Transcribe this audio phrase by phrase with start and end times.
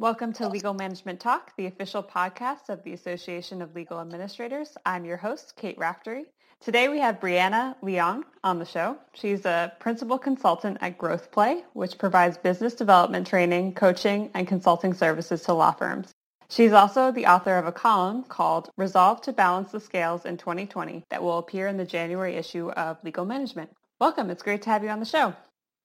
[0.00, 4.74] Welcome to Legal Management Talk, the official podcast of the Association of Legal Administrators.
[4.86, 6.24] I'm your host, Kate Raftery.
[6.58, 8.96] Today we have Brianna Leung on the show.
[9.12, 15.42] She's a principal consultant at GrowthPlay, which provides business development training, coaching, and consulting services
[15.42, 16.12] to law firms.
[16.48, 21.04] She's also the author of a column called Resolve to Balance the Scales in 2020
[21.10, 23.68] that will appear in the January issue of Legal Management.
[24.00, 24.30] Welcome.
[24.30, 25.34] It's great to have you on the show.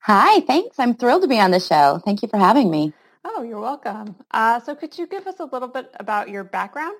[0.03, 0.79] Hi, thanks.
[0.79, 1.99] I'm thrilled to be on the show.
[2.05, 2.93] Thank you for having me.
[3.27, 4.15] Oh, you're welcome.
[4.29, 6.95] Uh, so could you give us a little bit about your background?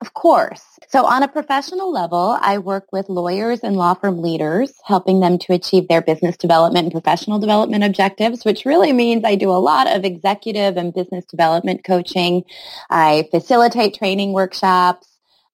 [0.00, 0.62] Of course.
[0.88, 5.38] So on a professional level, I work with lawyers and law firm leaders, helping them
[5.38, 9.62] to achieve their business development and professional development objectives, which really means I do a
[9.62, 12.42] lot of executive and business development coaching.
[12.90, 15.06] I facilitate training workshops,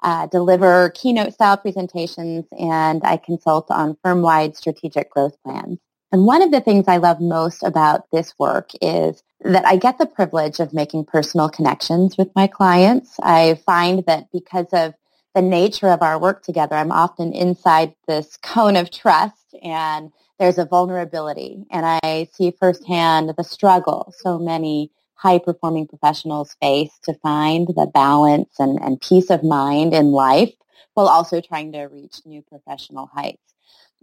[0.03, 5.79] uh, deliver keynote style presentations, and I consult on firm-wide strategic growth plans.
[6.15, 9.99] And one of the things I love most about this work is that I get
[9.99, 13.17] the privilege of making personal connections with my clients.
[13.21, 14.95] I find that because of
[15.35, 20.57] the nature of our work together, I'm often inside this cone of trust and there's
[20.57, 27.15] a vulnerability and I see firsthand the struggle so many high performing professionals face to
[27.15, 30.53] find the balance and, and peace of mind in life
[30.93, 33.43] while also trying to reach new professional heights.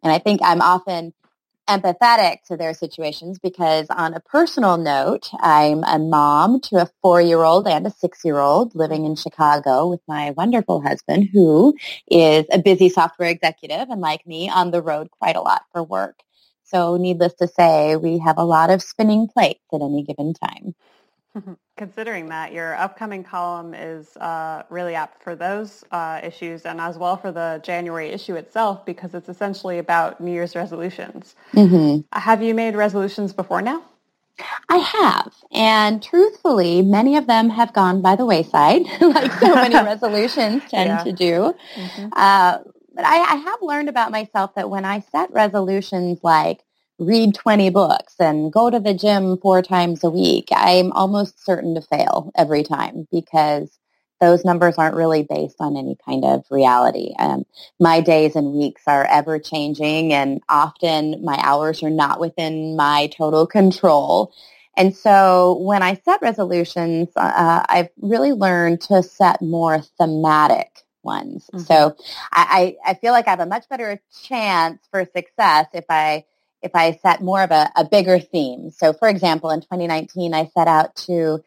[0.04, 1.14] And I think I'm often
[1.70, 7.68] empathetic to their situations because on a personal note, I'm a mom to a four-year-old
[7.68, 11.76] and a six-year-old living in Chicago with my wonderful husband who
[12.10, 15.84] is a busy software executive and like me on the road quite a lot for
[15.84, 16.20] work.
[16.64, 20.74] So needless to say, we have a lot of spinning plates at any given time.
[21.78, 26.98] Considering that your upcoming column is uh, really apt for those uh, issues and as
[26.98, 31.36] well for the January issue itself because it's essentially about New Year's resolutions.
[31.54, 32.02] Mm-hmm.
[32.18, 33.84] Have you made resolutions before now?
[34.70, 35.34] I have.
[35.52, 40.90] And truthfully, many of them have gone by the wayside, like so many resolutions tend
[40.90, 41.04] yeah.
[41.04, 41.56] to do.
[41.76, 42.08] Mm-hmm.
[42.14, 42.60] Uh,
[42.94, 46.64] but I, I have learned about myself that when I set resolutions like
[47.02, 51.74] read 20 books and go to the gym four times a week, I'm almost certain
[51.76, 53.80] to fail every time because
[54.20, 57.16] those numbers aren't really based on any kind of reality.
[57.18, 57.44] Um,
[57.80, 63.08] my days and weeks are ever changing and often my hours are not within my
[63.08, 64.32] total control.
[64.78, 70.70] And so when I set resolutions, uh, I've really learned to set more thematic
[71.02, 71.50] ones.
[71.52, 71.66] Mm-hmm.
[71.66, 71.96] So
[72.32, 76.26] I, I feel like I have a much better chance for success if I
[76.62, 78.72] if I set more of a, a bigger theme.
[78.72, 81.44] So for example, in 2019, I set out to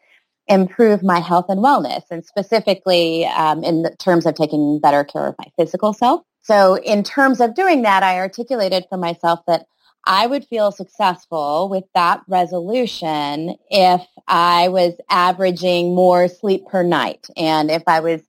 [0.47, 5.35] improve my health and wellness and specifically um, in terms of taking better care of
[5.39, 6.21] my physical self.
[6.41, 9.65] So in terms of doing that, I articulated for myself that
[10.05, 17.27] I would feel successful with that resolution if I was averaging more sleep per night
[17.35, 18.21] and if I was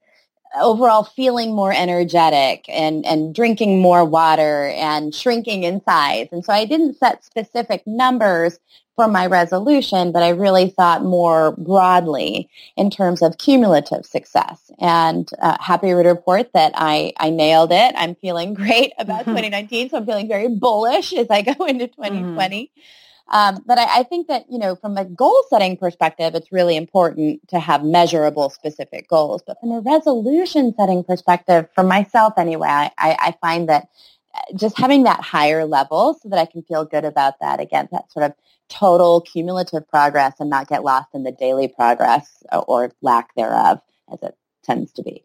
[0.61, 6.28] overall feeling more energetic and, and drinking more water and shrinking in size.
[6.33, 8.59] And so I didn't set specific numbers
[8.97, 14.71] for my resolution, but I really thought more broadly in terms of cumulative success.
[14.81, 17.94] And uh, happy to report that I, I nailed it.
[17.97, 22.65] I'm feeling great about 2019, so I'm feeling very bullish as I go into 2020.
[22.65, 22.81] Mm-hmm.
[23.28, 26.76] Um, but I, I, think that, you know, from a goal setting perspective, it's really
[26.76, 29.42] important to have measurable specific goals.
[29.44, 33.88] But from a resolution setting perspective, for myself anyway, I, I find that
[34.32, 37.88] uh, just having that higher level so that I can feel good about that, again,
[37.91, 38.34] that sort of
[38.69, 43.81] total cumulative progress and not get lost in the daily progress uh, or lack thereof
[44.12, 45.25] as it tends to be.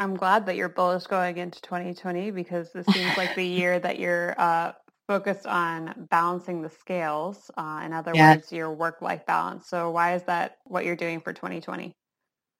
[0.00, 3.98] I'm glad that you're bullish going into 2020 because this seems like the year that
[3.98, 4.72] you're uh,
[5.08, 7.50] focused on balancing the scales.
[7.56, 8.36] Uh, in other yes.
[8.36, 9.66] words, your work-life balance.
[9.66, 11.96] So why is that what you're doing for 2020?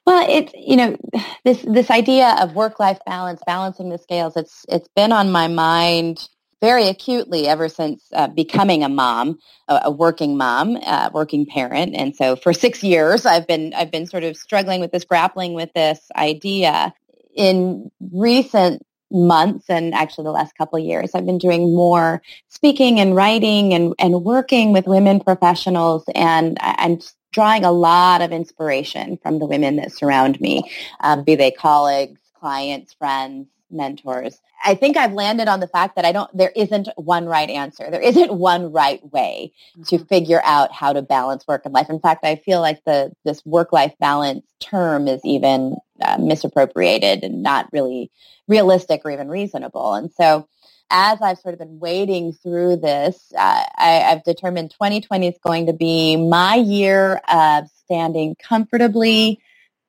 [0.06, 0.96] Well, it's you know
[1.44, 4.36] this this idea of work-life balance, balancing the scales.
[4.36, 6.28] It's it's been on my mind
[6.60, 11.94] very acutely ever since uh, becoming a mom, a, a working mom, a working parent,
[11.94, 15.52] and so for six years I've been I've been sort of struggling with this, grappling
[15.52, 16.94] with this idea.
[17.36, 23.00] In recent months and actually the last couple of years i've been doing more speaking
[23.00, 26.98] and writing and, and working with women professionals and i'm
[27.32, 30.62] drawing a lot of inspiration from the women that surround me,
[31.00, 34.40] um, be they colleagues, clients, friends, mentors.
[34.64, 37.90] I think I've landed on the fact that I don't, there isn't one right answer.
[37.90, 39.82] There isn't one right way mm-hmm.
[39.84, 41.90] to figure out how to balance work and life.
[41.90, 47.42] In fact, I feel like the, this work-life balance term is even uh, misappropriated and
[47.42, 48.10] not really
[48.46, 49.94] realistic or even reasonable.
[49.94, 50.48] And so
[50.90, 55.66] as I've sort of been wading through this, uh, I, I've determined 2020 is going
[55.66, 59.40] to be my year of standing comfortably,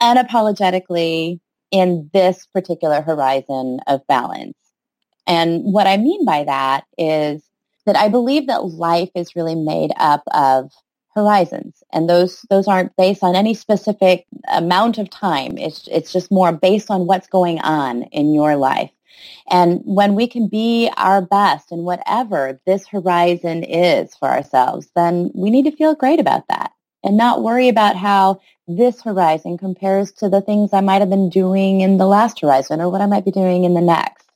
[0.02, 1.40] unapologetically
[1.72, 4.58] in this particular horizon of balance.
[5.28, 7.44] And what I mean by that is
[7.86, 10.72] that I believe that life is really made up of
[11.20, 11.84] horizons.
[11.92, 15.58] And those those aren't based on any specific amount of time.
[15.58, 18.92] It's it's just more based on what's going on in your life.
[19.50, 25.32] And when we can be our best in whatever this horizon is for ourselves, then
[25.34, 26.72] we need to feel great about that
[27.04, 31.30] and not worry about how this horizon compares to the things I might have been
[31.30, 34.29] doing in the last horizon or what I might be doing in the next.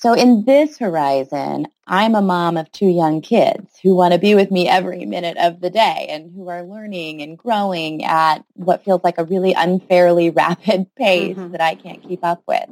[0.00, 4.36] So in this horizon, I'm a mom of two young kids who want to be
[4.36, 8.84] with me every minute of the day and who are learning and growing at what
[8.84, 11.50] feels like a really unfairly rapid pace mm-hmm.
[11.50, 12.68] that I can't keep up with.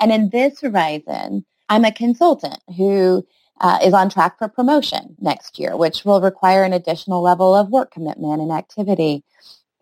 [0.00, 3.24] And in this horizon, I'm a consultant who
[3.60, 7.68] uh, is on track for promotion next year, which will require an additional level of
[7.68, 9.22] work commitment and activity.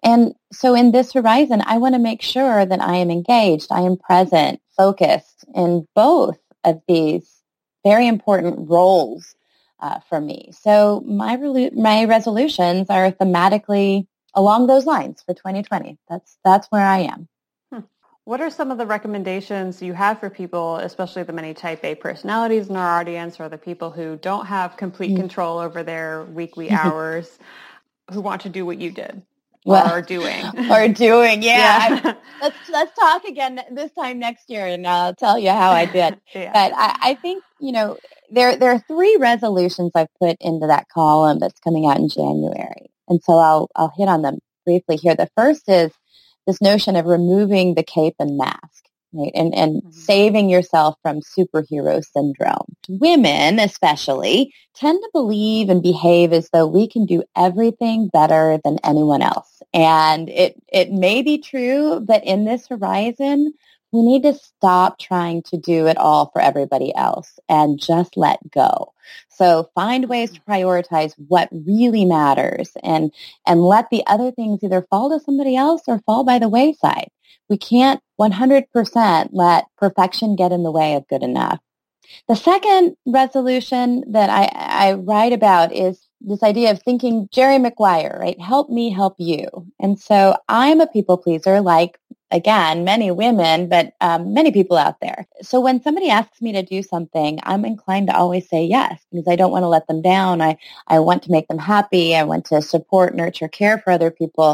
[0.02, 3.80] And so in this horizon, I want to make sure that I am engaged, I
[3.80, 7.42] am present, focused in both of these
[7.84, 9.34] very important roles
[9.80, 10.52] uh, for me.
[10.52, 11.36] So my
[11.74, 15.98] my resolutions are thematically along those lines for 2020.
[16.08, 17.28] That's that's where I am.
[17.72, 17.80] Hmm.
[18.24, 21.96] What are some of the recommendations you have for people, especially the many type A
[21.96, 25.20] personalities in our audience or the people who don't have complete mm-hmm.
[25.20, 27.38] control over their weekly hours,
[28.12, 29.22] who want to do what you did?
[29.64, 32.14] Well, or doing or doing yeah, yeah.
[32.42, 36.18] let's let's talk again this time next year and i'll tell you how i did
[36.34, 36.52] yeah.
[36.52, 37.96] but I, I think you know
[38.30, 42.90] there there are three resolutions i've put into that column that's coming out in january
[43.08, 45.92] and so i'll i'll hit on them briefly here the first is
[46.46, 48.82] this notion of removing the cape and mask
[49.12, 49.32] right?
[49.34, 49.90] And, and mm-hmm.
[49.90, 52.76] saving yourself from superhero syndrome.
[52.88, 58.78] Women, especially, tend to believe and behave as though we can do everything better than
[58.84, 59.51] anyone else.
[59.74, 63.54] And it, it may be true, but in this horizon,
[63.92, 68.38] we need to stop trying to do it all for everybody else and just let
[68.50, 68.92] go.
[69.28, 73.12] So find ways to prioritize what really matters and,
[73.46, 77.08] and let the other things either fall to somebody else or fall by the wayside.
[77.50, 81.60] We can't 100% let perfection get in the way of good enough.
[82.28, 88.18] The second resolution that I, I write about is this idea of thinking Jerry Maguire,
[88.20, 88.40] right?
[88.40, 89.48] Help me help you.
[89.80, 91.98] And so I'm a people pleaser like,
[92.30, 95.26] again, many women, but um, many people out there.
[95.42, 99.28] So when somebody asks me to do something, I'm inclined to always say yes because
[99.28, 100.42] I don't want to let them down.
[100.42, 100.58] I,
[100.88, 102.16] I want to make them happy.
[102.16, 104.52] I want to support, nurture, care for other people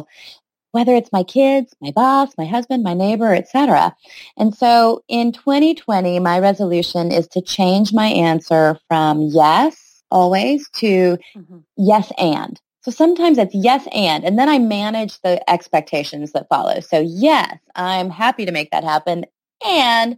[0.73, 3.94] whether it's my kids, my boss, my husband, my neighbor, etc.
[4.37, 11.19] And so in 2020, my resolution is to change my answer from yes, always, to
[11.37, 11.58] mm-hmm.
[11.76, 12.60] yes and.
[12.82, 16.81] So sometimes it's yes and, and then I manage the expectations that follow.
[16.81, 19.27] So yes, I'm happy to make that happen.
[19.67, 20.17] And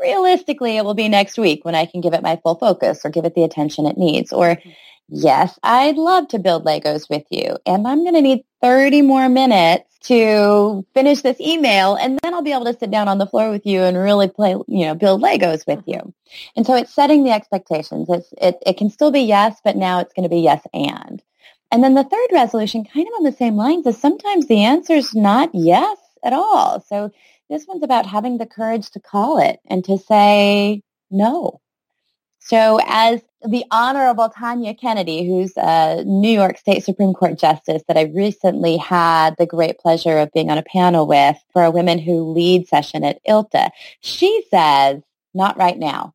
[0.00, 3.10] realistically, it will be next week when I can give it my full focus or
[3.10, 4.32] give it the attention it needs.
[4.32, 4.70] Or mm-hmm.
[5.10, 7.56] Yes, I'd love to build Legos with you.
[7.66, 12.42] And I'm going to need 30 more minutes to finish this email and then I'll
[12.42, 14.94] be able to sit down on the floor with you and really play, you know,
[14.94, 15.96] build Legos with you.
[15.96, 16.10] Mm-hmm.
[16.56, 18.08] And so it's setting the expectations.
[18.08, 21.22] It's, it, it can still be yes, but now it's going to be yes and.
[21.70, 24.94] And then the third resolution, kind of on the same lines, is sometimes the answer
[24.94, 26.80] is not yes at all.
[26.88, 27.12] So
[27.48, 31.60] this one's about having the courage to call it and to say no.
[32.40, 37.96] So as the Honorable Tanya Kennedy, who's a New York State Supreme Court Justice that
[37.96, 41.98] I recently had the great pleasure of being on a panel with for a Women
[41.98, 43.70] Who Lead session at ILTA,
[44.00, 46.14] she says, not right now.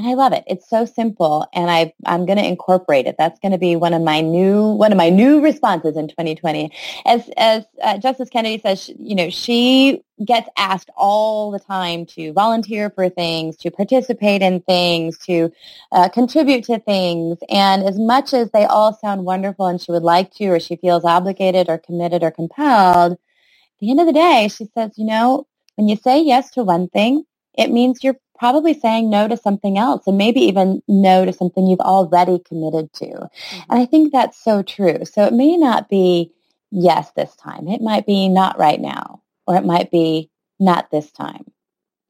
[0.00, 0.44] And I love it.
[0.46, 3.16] It's so simple, and I I'm going to incorporate it.
[3.18, 6.72] That's going to be one of my new one of my new responses in 2020.
[7.04, 12.06] As as uh, Justice Kennedy says, she, you know, she gets asked all the time
[12.06, 15.52] to volunteer for things, to participate in things, to
[15.92, 17.36] uh, contribute to things.
[17.50, 20.76] And as much as they all sound wonderful, and she would like to, or she
[20.76, 23.18] feels obligated, or committed, or compelled, at
[23.80, 26.88] the end of the day, she says, you know, when you say yes to one
[26.88, 31.32] thing, it means you're probably saying no to something else and maybe even no to
[31.32, 33.04] something you've already committed to.
[33.04, 33.60] Mm-hmm.
[33.68, 35.04] And I think that's so true.
[35.04, 36.32] So it may not be
[36.70, 37.68] yes this time.
[37.68, 41.52] It might be not right now, or it might be not this time.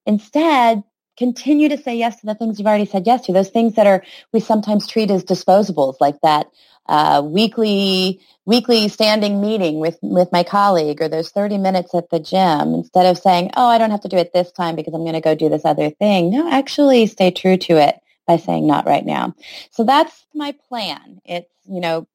[0.06, 0.84] Instead,
[1.18, 3.88] continue to say yes to the things you've already said yes to, those things that
[3.88, 6.46] are we sometimes treat as disposables, like that
[6.90, 12.18] uh, weekly weekly standing meeting with with my colleague or those 30 minutes at the
[12.18, 15.02] gym instead of saying oh i don't have to do it this time because i'm
[15.02, 16.30] going to go do this other thing.
[16.30, 19.34] No actually stay true to it by saying not right now.
[19.70, 21.20] So that's my plan.
[21.24, 22.06] It's you know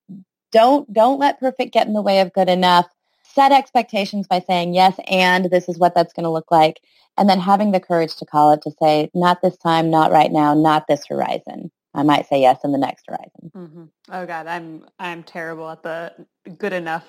[0.51, 2.85] don't don't let perfect get in the way of good enough.
[3.23, 6.79] Set expectations by saying yes and this is what that's going to look like
[7.17, 10.31] and then having the courage to call it to say not this time not right
[10.31, 13.53] now not this horizon I might say yes in the next horizon.
[13.57, 13.85] Mm-hmm.
[14.11, 16.13] Oh God, I'm I'm terrible at the
[16.57, 17.05] good enough.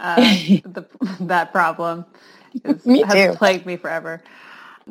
[0.00, 0.86] Uh, the,
[1.22, 2.06] that problem
[2.64, 4.22] is, me has plagued me forever.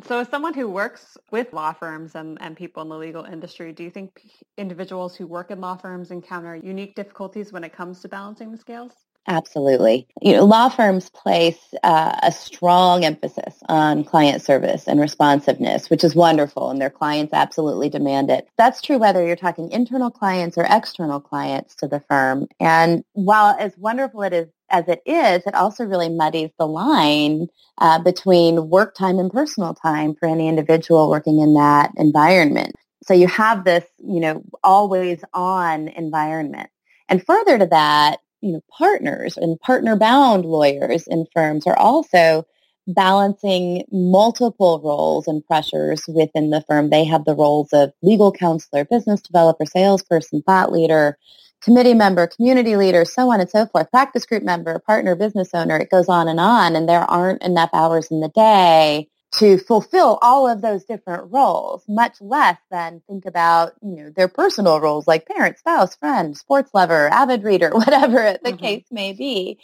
[0.06, 3.72] So as someone who works with law firms and, and people in the legal industry,
[3.72, 4.22] do you think
[4.58, 8.58] individuals who work in law firms encounter unique difficulties when it comes to balancing the
[8.58, 8.92] scales?
[9.28, 10.08] Absolutely.
[10.20, 16.02] You know, law firms place uh, a strong emphasis on client service and responsiveness, which
[16.02, 18.48] is wonderful, and their clients absolutely demand it.
[18.58, 22.48] That's true whether you're talking internal clients or external clients to the firm.
[22.58, 27.46] And while as wonderful it is as it is, it also really muddies the line
[27.78, 32.74] uh, between work time and personal time for any individual working in that environment.
[33.04, 36.70] So you have this, you know, always on environment.
[37.08, 42.44] And further to that, you know, partners and partner bound lawyers in firms are also
[42.88, 46.90] balancing multiple roles and pressures within the firm.
[46.90, 51.16] They have the roles of legal counselor, business developer, salesperson, thought leader,
[51.62, 55.76] committee member, community leader, so on and so forth, practice group member, partner, business owner.
[55.76, 56.74] It goes on and on.
[56.74, 61.82] And there aren't enough hours in the day to fulfill all of those different roles,
[61.88, 66.70] much less than think about, you know, their personal roles like parent, spouse, friend, sports
[66.74, 68.56] lover, avid reader, whatever the mm-hmm.
[68.58, 69.58] case may be.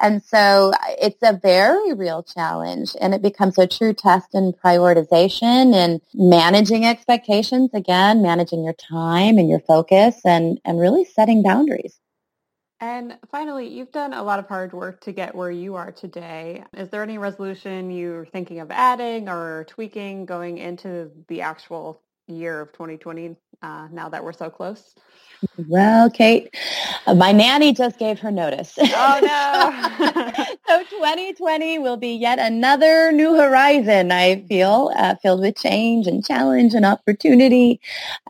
[0.00, 5.72] And so it's a very real challenge and it becomes a true test in prioritization
[5.72, 12.01] and managing expectations again, managing your time and your focus and, and really setting boundaries.
[12.82, 16.64] And finally, you've done a lot of hard work to get where you are today.
[16.76, 22.60] Is there any resolution you're thinking of adding or tweaking going into the actual year
[22.60, 24.94] of 2020 uh, now that we're so close?
[25.68, 26.54] Well, Kate,
[27.06, 28.78] uh, my nanny just gave her notice.
[28.78, 30.54] Oh, no.
[30.68, 36.24] so 2020 will be yet another new horizon, I feel, uh, filled with change and
[36.24, 37.80] challenge and opportunity.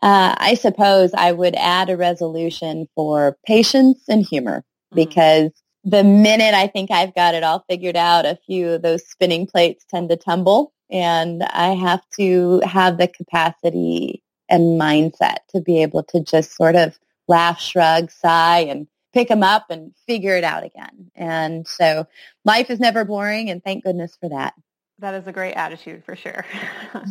[0.02, 4.96] Uh, I suppose I would add a resolution for patience and humor mm-hmm.
[4.96, 5.50] because
[5.84, 9.46] the minute I think I've got it all figured out, a few of those spinning
[9.46, 14.21] plates tend to tumble and I have to have the capacity
[14.52, 19.42] and mindset to be able to just sort of laugh, shrug, sigh, and pick them
[19.42, 21.10] up and figure it out again.
[21.14, 22.06] And so
[22.44, 24.54] life is never boring, and thank goodness for that.
[24.98, 26.44] That is a great attitude for sure.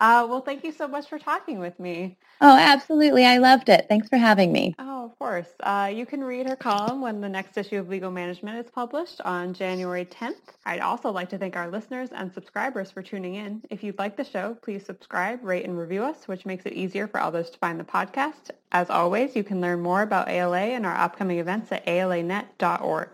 [0.00, 2.16] Uh, well, thank you so much for talking with me.
[2.40, 3.24] Oh, absolutely.
[3.24, 3.86] I loved it.
[3.88, 4.74] Thanks for having me.
[4.78, 5.48] Oh, of course.
[5.60, 9.20] Uh, you can read her column when the next issue of Legal Management is published
[9.22, 10.34] on January 10th.
[10.66, 13.62] I'd also like to thank our listeners and subscribers for tuning in.
[13.70, 17.06] If you'd like the show, please subscribe, rate, and review us, which makes it easier
[17.06, 18.50] for others to find the podcast.
[18.72, 23.08] As always, you can learn more about ALA and our upcoming events at alanet.org.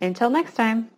[0.00, 0.90] Until next time.